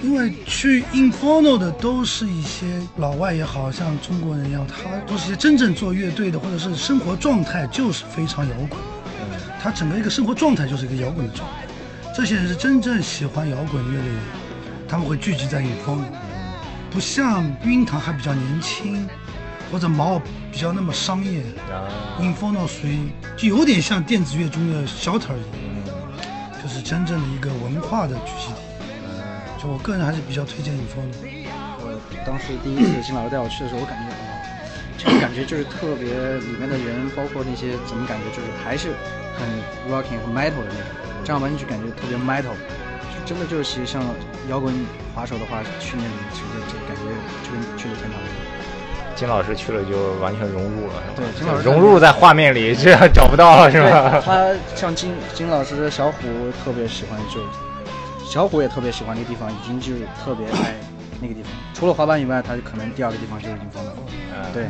[0.00, 8.80] 因为去 Inferno 的都是一些老外也好像中国人一样，他都是一些真正做乐队的，或者是生活状态就是非常摇滚，
[9.60, 11.66] 他整个一个生活状态就是一个摇滚的状态。
[12.16, 14.16] 这些人是真正喜欢摇滚乐的人，
[14.88, 16.04] 他们会聚集在 Inferno，
[16.90, 19.06] 不像育婴堂还比较年轻，
[19.70, 20.20] 或者毛
[20.52, 21.40] 比较那么商业。
[21.70, 21.88] 啊
[22.20, 25.94] Inferno 属于就有点像电子乐中的 Shelter 一样，
[26.62, 28.60] 就是真正的一个文化的聚集地。
[29.62, 31.14] 就我个人还是比较推荐 Inferno。
[31.80, 34.14] 我当时第一次金老师带我去的时候，我感觉哇，
[34.98, 36.10] 这个感觉就是特别
[36.42, 38.94] 里面的人，包括那些怎么感觉就是还是
[39.38, 39.46] 很
[39.90, 42.54] rocking 和 metal 的那种，这样完全就感觉特别 metal，
[43.10, 44.02] 就真的就是其实像
[44.50, 44.74] 摇滚
[45.14, 47.06] 滑手的话，去那里其实就感觉
[47.46, 48.42] 就跟去了天堂一样。
[49.18, 54.22] 金老师去了就完全融入了，对金老师融入在画面里，这样找不到了，是吧？
[54.24, 56.18] 他像金金老师、小虎
[56.62, 57.40] 特别喜欢，就
[58.24, 60.76] 小虎也特别喜欢那个地方，已经就是特别爱
[61.20, 61.50] 那个地方。
[61.74, 63.92] 除了滑板以外，他可能第二个地方就是林峰了。
[64.32, 64.66] 嗯对，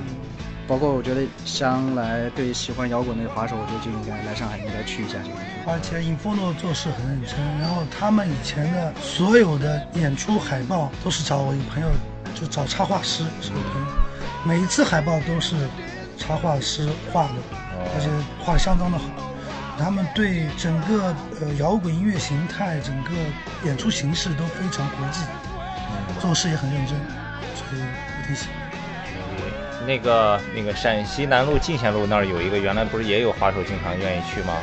[0.67, 5.75] 包括我觉得将来对喜欢摇滚的滑手，我觉得就应该来上海，应该去一下这个地方。
[5.75, 11.89] 而且 Inferno 做事很认真，然后他们以前的所有的演出海报都是找我一个朋友，
[12.35, 13.89] 就找插画师，是我朋友，
[14.45, 15.57] 每一次海报都是
[16.17, 17.35] 插画师画的，
[17.95, 18.09] 而且
[18.43, 19.05] 画的相当的好。
[19.79, 23.11] 他们对整个呃摇滚音乐形态、整个
[23.65, 25.21] 演出形式都非常国际，
[26.21, 26.97] 做事也很认真，
[27.55, 28.55] 所以我挺喜欢。
[29.87, 34.55] 那个那个陕西南路进贤路那儿有一个，原来不是也有滑手经常愿意去吗？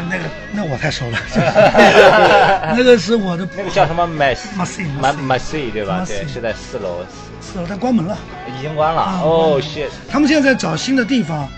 [0.00, 1.18] 那那个那我太熟了，
[2.76, 7.04] 那个是我的那个叫什么 Ma Massy 对吧对，是在四楼，
[7.40, 8.16] 四楼，但关门了。
[8.46, 9.00] 已经关了。
[9.00, 9.88] 啊哦，shit！
[10.08, 11.48] 他们现在在找新的地方，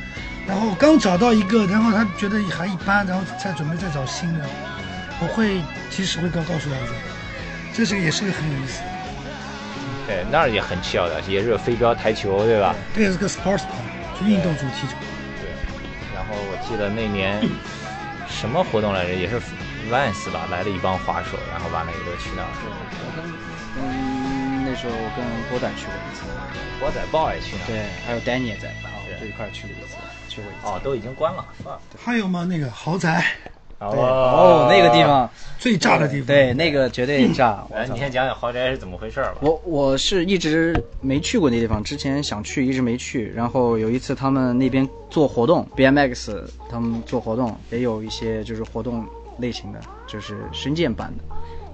[0.46, 4.44] 然后刚找到一个，然后他觉得还一般，然后再准备再找新的。
[5.20, 6.82] 我会及时会告告诉大家，
[7.74, 8.86] 这是个也是个很有意思的，
[10.06, 12.74] 对，那儿也很 chill 的，也是有飞镖、台球，对吧？
[12.94, 14.94] 这也是个 sports bar，就运动主题酒。
[15.40, 15.50] 对。
[16.14, 17.40] 然后我记得那年
[18.40, 19.40] 什么活动来着，也是
[19.90, 22.48] Vans 吧，来了一帮滑手，然后完了也都去那儿。
[22.54, 23.24] 我跟
[23.82, 26.22] 嗯那时候我跟波仔去过一次，
[26.78, 27.66] 波仔豹也去那儿。
[27.66, 29.96] 对，还有 Danny 也在，然后就一块儿去了一次，
[30.28, 30.60] 去过一次。
[30.62, 31.44] 哦，都已经关了。
[31.98, 32.44] 还有吗？
[32.48, 35.02] 那个豪宅对哦，那个地。
[35.04, 37.64] 方，最炸的地方，对，那个绝对炸。
[37.70, 39.36] 我 哎，操你先讲讲豪宅是怎么回事吧。
[39.40, 43.32] 我我是一直没去过那地方，之前想去一直没去。
[43.34, 49.06] 然后有一次他们那边做活动，BMX 他们做活动也有一些就是活动
[49.38, 51.24] 类型的，就是深圳版的。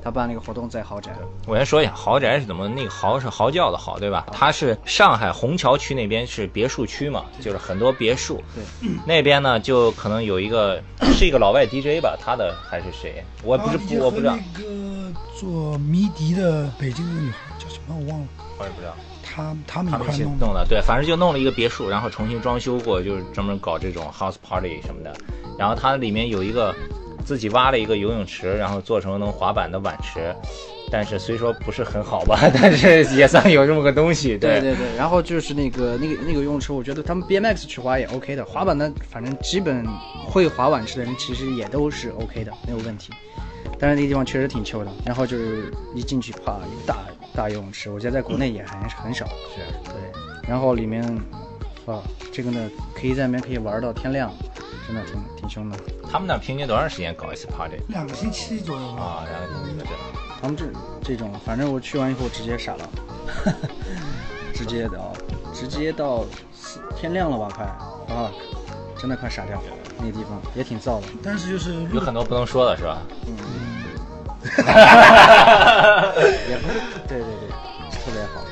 [0.04, 1.10] 他办那个活动在豪宅，
[1.46, 4.26] 我先说一下豪宅是怎么，那个豪是嚎叫的嚎，对吧？
[4.30, 8.38] 它是上海虹桥区那边是别墅区嘛，就是很多别墅。
[8.54, 10.78] 对，那边呢就可能有一个
[11.14, 13.24] 是一个老外 DJ 吧，他的还是谁？
[13.42, 18.26] 我不是我不知道，那个做迷笛的北京的女孩叫什么我忘了，
[18.58, 18.94] 我也不知道。
[19.26, 20.46] 他他们一块弄的。
[20.46, 25.16] 弄的，对，反正就弄了一个别墅，然后重新装修过，就是专门搞这种 house party 什么的。
[25.58, 26.74] 然后它里面有一个
[27.24, 30.34] 自己挖了一个游泳池，然后做成能滑板的碗池，
[30.90, 34.36] 但是虽说不是很好吧， 但是也算有这么个东西。
[34.36, 39.86] 对对对，然后就是那个那个那个游泳池，我觉得他们 BMX 去滑也 OK 的，滑板呢，反正基本
[40.26, 43.12] 会滑碗池的人其实也都是 OK 的，没有问题。
[43.78, 46.98] 但是那个地方确实挺秋的，然后就是一进去，啪，一大
[47.34, 49.26] 大游泳池，我觉得在国内也很很少。
[49.26, 49.94] 是对，
[50.48, 51.02] 然后里面，
[51.86, 54.30] 啊，这个呢，可以在里面可以玩到天亮，
[54.86, 55.78] 真的挺挺凶的。
[56.10, 59.02] 他们那平均多长时间搞一次 party 两个星期左右吧。
[59.02, 59.24] 啊？
[59.30, 59.98] 两个星期左右。
[60.40, 60.64] 他们这
[61.02, 62.88] 这种，反正我去完以后直接傻了，
[64.54, 65.10] 直接的啊，
[65.54, 67.64] 直接到四天亮了吧，快
[68.14, 68.30] 啊，
[68.98, 69.58] 真的快傻掉。
[69.98, 72.98] 那个地方也挺燥的，但是就是有很多不能说的是吧？
[73.26, 73.34] 嗯
[76.50, 77.48] 也不是，对对对，
[77.90, 78.44] 特别好。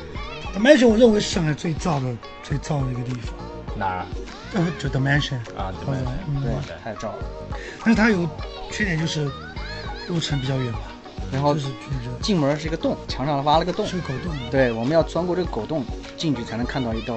[0.54, 3.34] Dimension 我认为是上海最燥的、最燥的一个地方。
[3.82, 4.06] 哪儿
[4.54, 5.72] 呃，就 Dimension 啊？
[5.84, 6.52] 后来嗯，对，
[6.84, 7.18] 太照了。
[7.80, 8.28] 但是它有
[8.70, 9.28] 缺点就是
[10.08, 10.78] 路程比较远吧，
[11.32, 11.66] 然后就是
[12.20, 14.32] 进门是一个洞，墙上挖了个洞，是个狗洞。
[14.50, 15.84] 对，我们要钻过这个狗洞
[16.16, 17.16] 进去，才能看到一道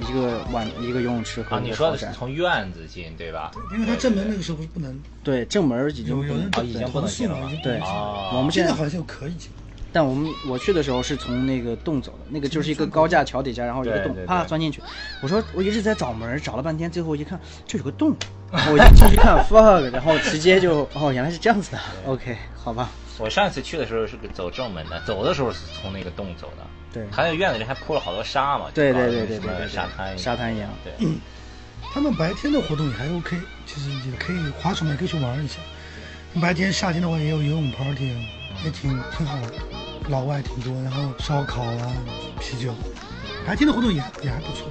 [0.00, 1.90] 一个碗一个游泳池和啊，你说。
[1.90, 3.50] 的是从院子进对吧？
[3.72, 9.48] 因为它正门那个时候不能，对，正门已经有有人啊已经不能进了对哦我们现在现在好像可以进。
[9.94, 14.82] 但我们我去的时候是从那个洞走的，那个就是一个高架桥底下，然后一个洞啪钻进去。
[15.22, 18.12] 我说我一直在找门，找了半天，最后一看这有个洞，
[18.50, 26.66] 我一进去看 fuck，然后直接就哦原来是这样子的，OK 好吧，我上一次去的时候是走正门的，走的时候是从那个洞走的。
[26.92, 31.08] 对他那院子里还铺了好多沙嘛，对对对对对对，沙滩沙滩一样，对，
[31.92, 35.60] 他们白天的活动也还 OK，其实也可以滑手也可以去玩一下。
[36.40, 38.16] 白天夏天的话也有游泳 party，啊
[38.64, 39.54] 也挺挺好玩的，
[40.08, 41.92] 老外挺多，然后烧烤啊、
[42.38, 42.74] 啤酒，
[43.46, 44.68] 白天的活动也也还不错。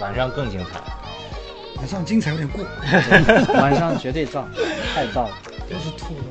[0.00, 0.80] 晚上更精彩。
[1.76, 2.64] 晚上精彩有点过，
[3.60, 4.44] 晚上绝对燥，
[4.94, 5.30] 太燥了。
[5.70, 6.24] 都是吐的。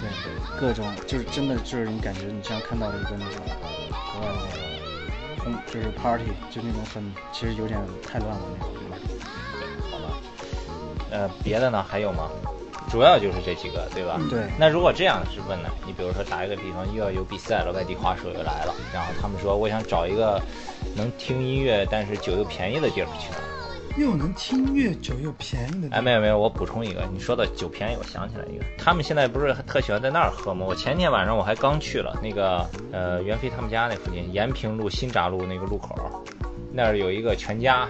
[0.00, 3.34] 对，各种就是真的就是你感觉你像看到了一个那种
[4.12, 8.74] 国外的那种轰，就是 party，就那种很其实有点太乱了那种。
[8.74, 8.96] 对吧
[9.90, 10.04] 好吧，
[11.10, 12.30] 呃，别的呢还有吗？
[12.90, 14.20] 主要就是这几个，对吧？
[14.30, 15.68] 对那如果这样是问呢？
[15.86, 20.40] 你比如说打一个比方，又要有比赛了，外地滑手又来了，然后他们说我想找一个
[20.94, 23.42] 能听音乐但是酒又便宜的地儿去哪儿？
[23.98, 30.64] 又能听乐，酒又便宜的地哎，没有没有，我补充一个，你说的酒便宜，我想起来一个，他们现在不是特喜欢在那儿喝吗？
[30.68, 36.24] 我前天晚上我还刚去了那个呃袁飞他们家那附近延平路新闸路那个路口，
[36.72, 37.88] 那儿有一个全家。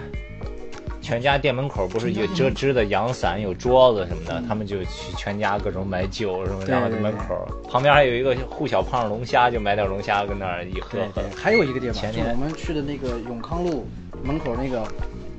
[1.07, 7.47] 全家店门口不是有遮枝的阳伞、有桌子什么的，他们就去全家各种买酒什么，对然后在门口。
[7.69, 10.99] 旁边还有一个护小胖龙虾，就买点龙虾跟那儿一喝。
[11.33, 13.87] 还有一个地方，前天就我们去的那个永康路
[14.21, 14.85] 门口那个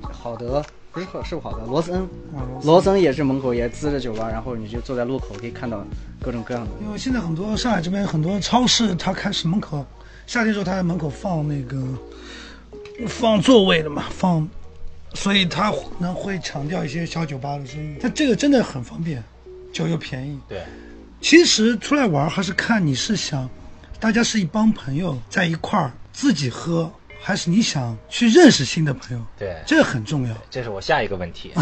[0.00, 2.00] 好德，不是好是好德，罗森，
[2.34, 2.98] 啊罗森。
[2.98, 5.84] 也是门口也支着酒吧，然后你就坐在路口可以看到
[6.22, 6.70] 各种各样的。
[6.82, 9.84] 因为现在很多上海这边很多超市，它开始门口
[10.26, 11.76] 夏天的时候，它在门口放那个
[13.06, 14.48] 放座位的嘛，放，
[15.14, 17.96] 所以它可能会强调一些小酒吧的生意。
[18.00, 19.22] 但这个真的很方便，
[19.72, 20.38] 酒又便宜。
[20.48, 20.62] 对，
[21.20, 23.48] 其实出来玩还是看你是想，
[23.98, 26.90] 大家是一帮朋友在一块儿自己喝，
[27.20, 30.34] 还是你想去认识新的朋友，对，这个很重要。
[30.50, 31.52] 这是我下一个问题。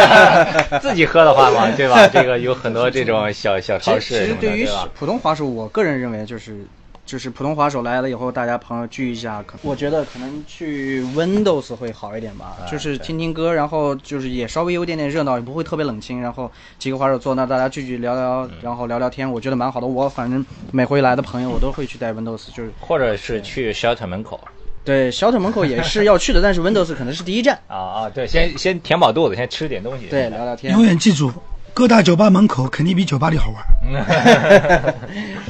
[0.80, 2.06] 自己喝的话嘛，对吧？
[2.08, 4.68] 这个有很多这种小小超市其实对于？
[4.94, 6.64] 普通滑手，我个人认为就是
[7.06, 18.16] 就是普通滑手来了以后，大家朋友聚一下，可我觉得可能去 Windows 会好一点吧，哎就是听听歌，然后就是也稍微有点点热闹，也不会特别冷清，然后几个滑手坐那，大家聚聚聊嗯。
[18.16, 19.86] 聊，然后聊聊天，我觉得蛮好的。
[19.86, 24.40] 我反正每回来的朋友，我都会去带 Windows，就是或者是去 shelter 门口。
[24.84, 30.06] 对小腿门口也是要去的，但是 Windows 可能是第一站，啊啊，对，先先填饱肚子，先吃点东西。
[30.06, 30.72] 对，聊聊天。
[30.72, 31.32] 永，远记住，
[31.74, 33.64] 各大酒吧门口肯定比酒吧里好玩。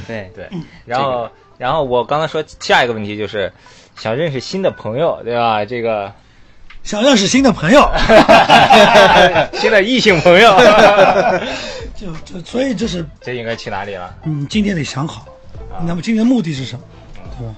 [0.07, 0.31] 对。
[0.35, 0.49] 对，
[0.85, 3.51] 然后然后我刚才说下一个问题就是
[3.95, 5.65] 想认识新的朋友，对吧？
[5.65, 6.13] 这个
[6.83, 7.81] 想认识新的朋友，
[9.59, 10.55] 新的异性朋友，
[11.95, 14.15] 就就所以这是这应该去哪里了？
[14.25, 15.25] 嗯，今天得想好，
[15.85, 16.83] 那么今天目的是什么，
[17.37, 17.55] 对吧？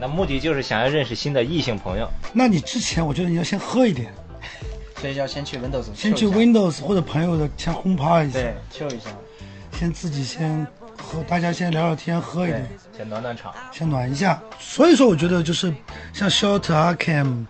[0.00, 2.08] 那目的就是想要认识新的异性朋友。
[2.32, 4.12] 那你之前我觉得你要先喝一点，
[5.00, 9.10] 所以要先去 Windows，先去 Windows 或者朋友的先轰趴一下，对 chill 一下，
[9.76, 10.64] 先自己先
[11.02, 13.54] 喝，大家先聊聊天，喝一点，先暖暖场。
[13.72, 14.40] 先暖一下。
[14.58, 15.72] 所以说，我觉得就是
[16.12, 17.46] 像 Short 啊 Cam，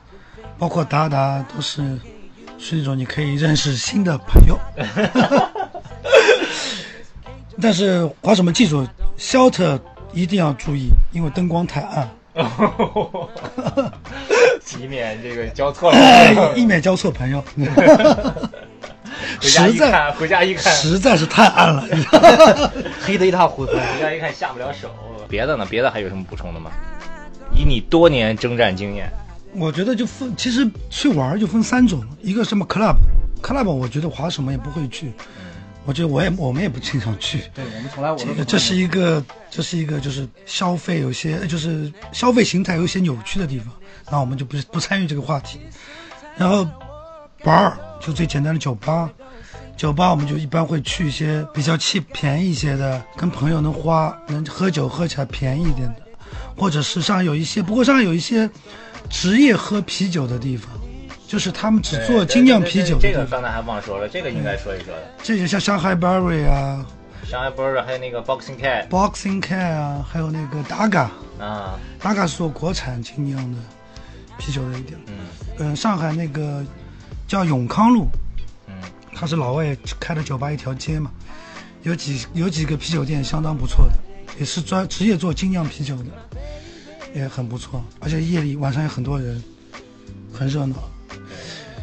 [0.59, 1.83] 包括达达都是
[2.59, 4.57] 是那种你可以认识新的朋友。
[7.61, 8.87] 但是滑手们记住
[9.19, 9.81] ，Short
[10.13, 12.09] 一定要注意，因为灯光太暗。
[14.79, 16.55] 以免这个交错了。
[16.57, 17.43] 以免交错朋友。
[19.41, 21.85] 回家一实在看，回家一看，实在是太暗了。
[23.01, 23.73] 黑的一塌糊涂。
[23.73, 24.91] 回家一看下不了手。
[25.29, 25.67] 别的呢？
[25.69, 26.71] 别的还有什么补充的吗？
[27.55, 29.11] 以你多年征战经验，
[29.55, 35.13] 我觉得就分，其实去玩儿就分三种，一个什么 club，club 我觉得滑什么也不会去，
[35.85, 37.43] 我觉得我也我们也不经常去。
[37.55, 43.69] 对我们从来我都这个这是一个这是一个就是消费有些就是消费形态有些扭曲的地方，
[44.11, 45.61] 那我们就不不参与这个话题。
[46.37, 46.67] 然后
[47.43, 49.11] bar 就最简单的酒吧，
[49.79, 56.03] 酒吧我们就一般会去一些比较气便宜一些的，跟朋友能花能喝酒喝起来便宜一点的，
[56.57, 58.51] 或者是上海有一些，不过上海有一些
[59.09, 60.69] 职业喝啤酒的地方，
[61.29, 65.03] 就是他们只做精酿啤酒的这个刚才还忘说了，这个应该说一说的。
[65.23, 66.85] 这就像上海 Barry 啊、
[67.25, 71.07] 上海不是还有那个 Boxing Cat Boxing Cat 啊，还有那个 Daga。
[71.39, 73.59] 啊，，Daga 是做国产精酿的
[74.39, 74.99] 啤酒的一点。
[75.07, 75.15] 嗯
[75.59, 76.65] 嗯，上海那个
[77.29, 78.28] 叫永康路，嗯
[79.19, 81.11] 它是老外开的酒吧一条街嘛，
[81.83, 83.99] 有几有几个啤酒店相当不错的，
[84.39, 86.05] 也是专职业做精酿啤酒的，
[87.13, 87.85] 也很不错。
[87.99, 89.43] 而且夜里晚上有很多人，
[90.33, 90.77] 很热闹。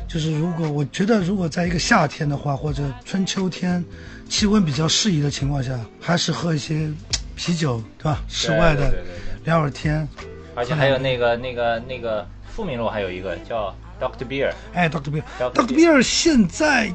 [0.08, 3.84] 就是如果我觉得，如果在一个夏天的话，或者春秋天
[4.30, 6.90] 气温比较适宜的情况下，还是喝一些
[7.36, 8.24] 啤酒，对吧？
[8.30, 8.96] 室外的
[9.44, 10.08] 聊会儿天。
[10.56, 15.12] 而且还有那个那个那个富民路还有一个叫 Doctor Beer，哎，Doctor.
[15.12, 16.94] Beer，Doctor Beer 现在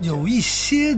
[0.00, 0.96] 有一些。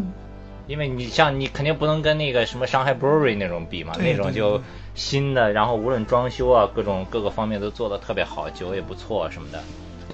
[0.69, 4.63] 因为你像你肯定不能跟那个什么上海 Brewery 那种比嘛，那种就
[4.95, 9.63] 新的，然后无论装修啊各种各个方面都做的特别好，酒也不错什么的。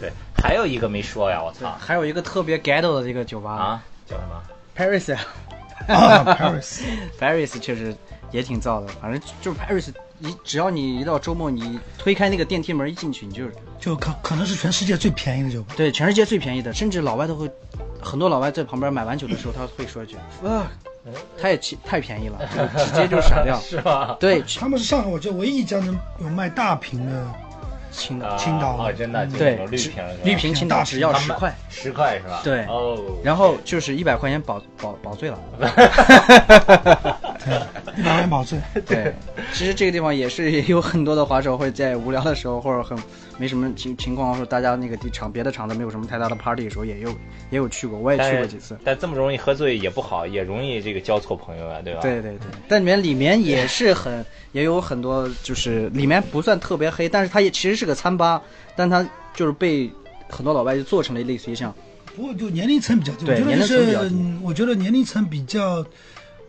[0.01, 1.77] 对，还有一个没说呀，我操。
[1.79, 3.53] 还有一个特别 ghetto 的这个酒吧。
[3.53, 4.43] 啊，叫什么
[4.75, 5.21] ？，Paris 啊
[5.87, 7.95] 啊， Paris，Paris 确实
[8.33, 15.75] 也挺燥的，反正就是 Paris 一只要你一到周末，你推开那个电梯门一进去，你就是就可可能是全世界最便宜的酒吧。
[15.77, 17.51] 对全世界最便宜的，甚至老外都会，
[18.03, 20.71] 很多老外在旁边买完酒的时候，他会说一句啊，
[21.41, 23.59] 太起太便宜了，就 直接就闪掉。
[23.61, 24.17] 是吧？
[24.21, 27.27] 对， 他们是上海我觉得唯一一家能有卖大瓶的，
[27.91, 32.41] 青啊岛，青岛啊，真的，对绿瓶绿瓶青岛只要十块，十块是吧？
[32.45, 32.65] 对。
[32.67, 35.39] 哦，然后就是一百块钱保保保醉了。
[37.99, 38.61] 一百元保证。
[38.87, 39.13] 对，
[39.53, 42.97] 其实这个地方也是有很多的滑手会在无聊的时候，或者很
[43.37, 47.11] 没什么情情况，或者大家那个地场别的场子没有什么太大的 party 的时候，也有
[47.51, 48.79] 也有去过，我也去过几次。
[48.85, 52.01] 但这么容易喝醉也不好，也容易这个交错朋友啊，对吧？
[52.01, 58.41] 对对对，但里面里面也是很也有很多，就是里面不算特别黑，但是它也其实是个餐吧，
[58.77, 59.91] 但它就是被
[60.29, 61.75] 很多老外就做成了类似于像
[62.17, 64.01] 不过就年龄层比较低，我对觉得就年龄层比较
[64.43, 65.85] 我觉得年龄层比较，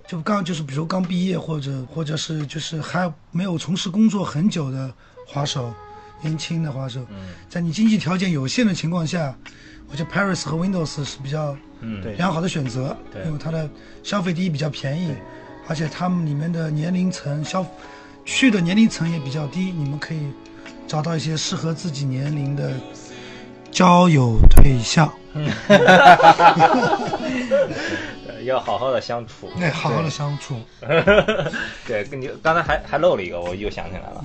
[0.09, 4.91] 就刚就是比如刚毕业或者或者是就是还没有从事工作很久的
[5.27, 5.71] 滑手，
[6.23, 7.27] 年轻的滑手，嗯。
[7.47, 9.37] 在你经济条件有限的情况下，
[9.87, 13.23] 我觉得 Paris 和 Windows 是比较嗯，良好的选择，对。
[13.25, 13.69] 因为它的
[14.01, 15.13] 消费第一比较便宜，
[15.67, 17.63] 而且他们里面的年龄层消
[18.25, 20.21] 去的年龄层也比较低，你们可以
[20.87, 22.73] 找到一些适合自己年龄的
[23.69, 25.07] 交友对象，
[25.67, 26.97] 呃
[28.43, 29.49] 要好好的相处。
[29.59, 30.55] 哎，好好的相处。
[31.87, 34.23] 对，跟 你刚才还还漏了一个，我又想起来了，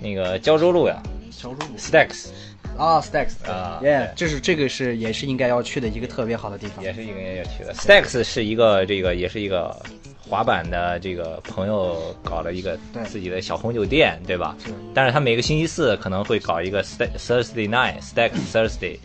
[0.00, 0.96] 那个胶州路呀
[1.30, 2.28] 胶州路，Stacks
[2.76, 6.84] 啊，Stacks 啊耶对，这是这个是也是应该要去的一个特别好的地方。
[6.84, 7.74] 也是一个要去的。
[7.74, 9.74] Stacks 是一个这个也是一个
[10.20, 14.56] 滑板的这个朋友搞了一个自己的小红酒店，对吧？
[14.94, 18.98] 但是他每个星期四可能会搞一个 Thursday night Stack Thursday，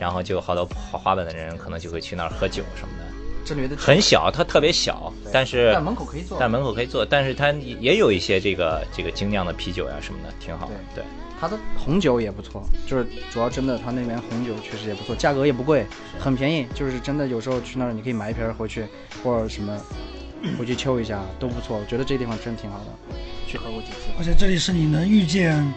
[0.00, 3.03] 然后就好多滑滑板的人可能就会去那儿喝酒什么的。
[3.44, 10.70] 这里的很小，它特别小，但是但门口可以坐但门口可以坐，但是它也有一些这个这个精酿的啤酒呀什么的，挺好。
[10.94, 11.04] 对，
[11.40, 15.86] 它的红酒也不错，就是主要真的，它那边红酒确实也不错，价格也不贵，
[16.18, 16.66] 很便宜。
[16.74, 18.86] 就是真的有时候去那儿，你可以买一瓶回去，
[19.22, 19.78] 或者什么
[20.58, 21.78] 回去秋一下都不错。
[21.78, 24.08] 我觉得这地方真挺好的，去喝过几次。
[24.18, 25.70] 而且这里是你能遇见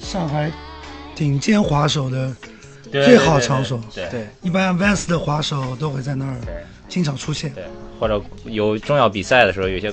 [0.00, 0.50] 上海
[1.14, 2.34] 顶尖滑手的，
[2.90, 6.54] 最好场所对对，一般 Vans 的滑手都会在那儿对
[6.88, 7.52] 经常出现。
[7.52, 7.64] 对，
[7.98, 9.92] 或者有重要比赛的时候，有些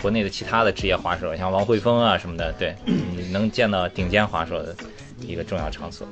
[0.00, 4.74] 国内的其他的职业滑手，像王汇峰啊什么的，对， 你能见到顶尖滑手的
[5.20, 6.06] 一个重要场所。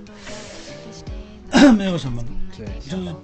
[1.76, 2.24] 没有什么，
[2.56, 3.14] 对，就是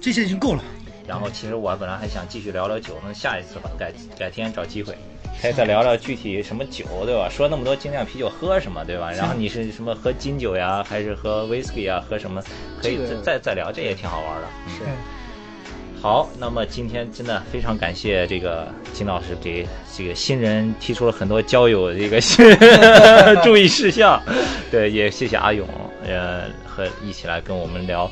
[0.00, 0.62] 这些已经够了。
[1.06, 4.94] 然后其实我本来还想继续聊聊酒，那下一次吧，改改天找机会，
[5.40, 7.28] 可以再聊聊具体什么酒，对吧？
[7.30, 9.10] 说那么多精酿啤酒喝什么，对吧？
[9.12, 12.42] 然后你是什么喝金酒呀，还是喝 whisky 啊，喝什么？
[12.82, 14.48] 可以这个再再再聊，这也挺好玩的。
[14.66, 14.88] 嗯是对，
[16.00, 22.20] 好，那么今天真的非常感谢这个金老师给这个新人提出了很多交友的这个
[23.42, 24.22] 注意事项，
[24.70, 25.66] 对，也谢谢阿勇，
[26.06, 28.08] 呃，和一起来跟我们聊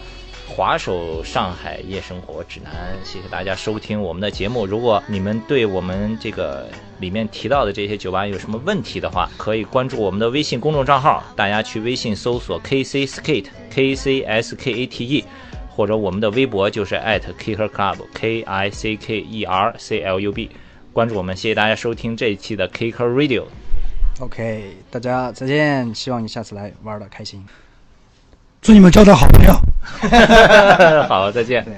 [0.48, 2.72] 滑手上海夜生活指南。
[3.04, 4.66] 谢谢大家收听我们的节目。
[4.66, 6.68] 如果你们对我们这个
[6.98, 15.24] 里面提到的这些酒吧有什么问题的话，可以关注我们的微信公众账号，大家去微信搜索 KC Skate K C S K A T E，
[15.76, 20.50] 或者我们的微博就是 at Kicker Club K I C K E R C L U B，
[20.94, 21.36] 关注我们。
[21.36, 23.44] 谢谢大家收听这一期的 Kicker Radio。
[24.20, 27.44] OK，大家再见，希望你下次来玩的开心。
[28.62, 29.52] 祝你们交到好朋友。
[31.06, 31.62] 好，再见。
[31.62, 31.74] 对。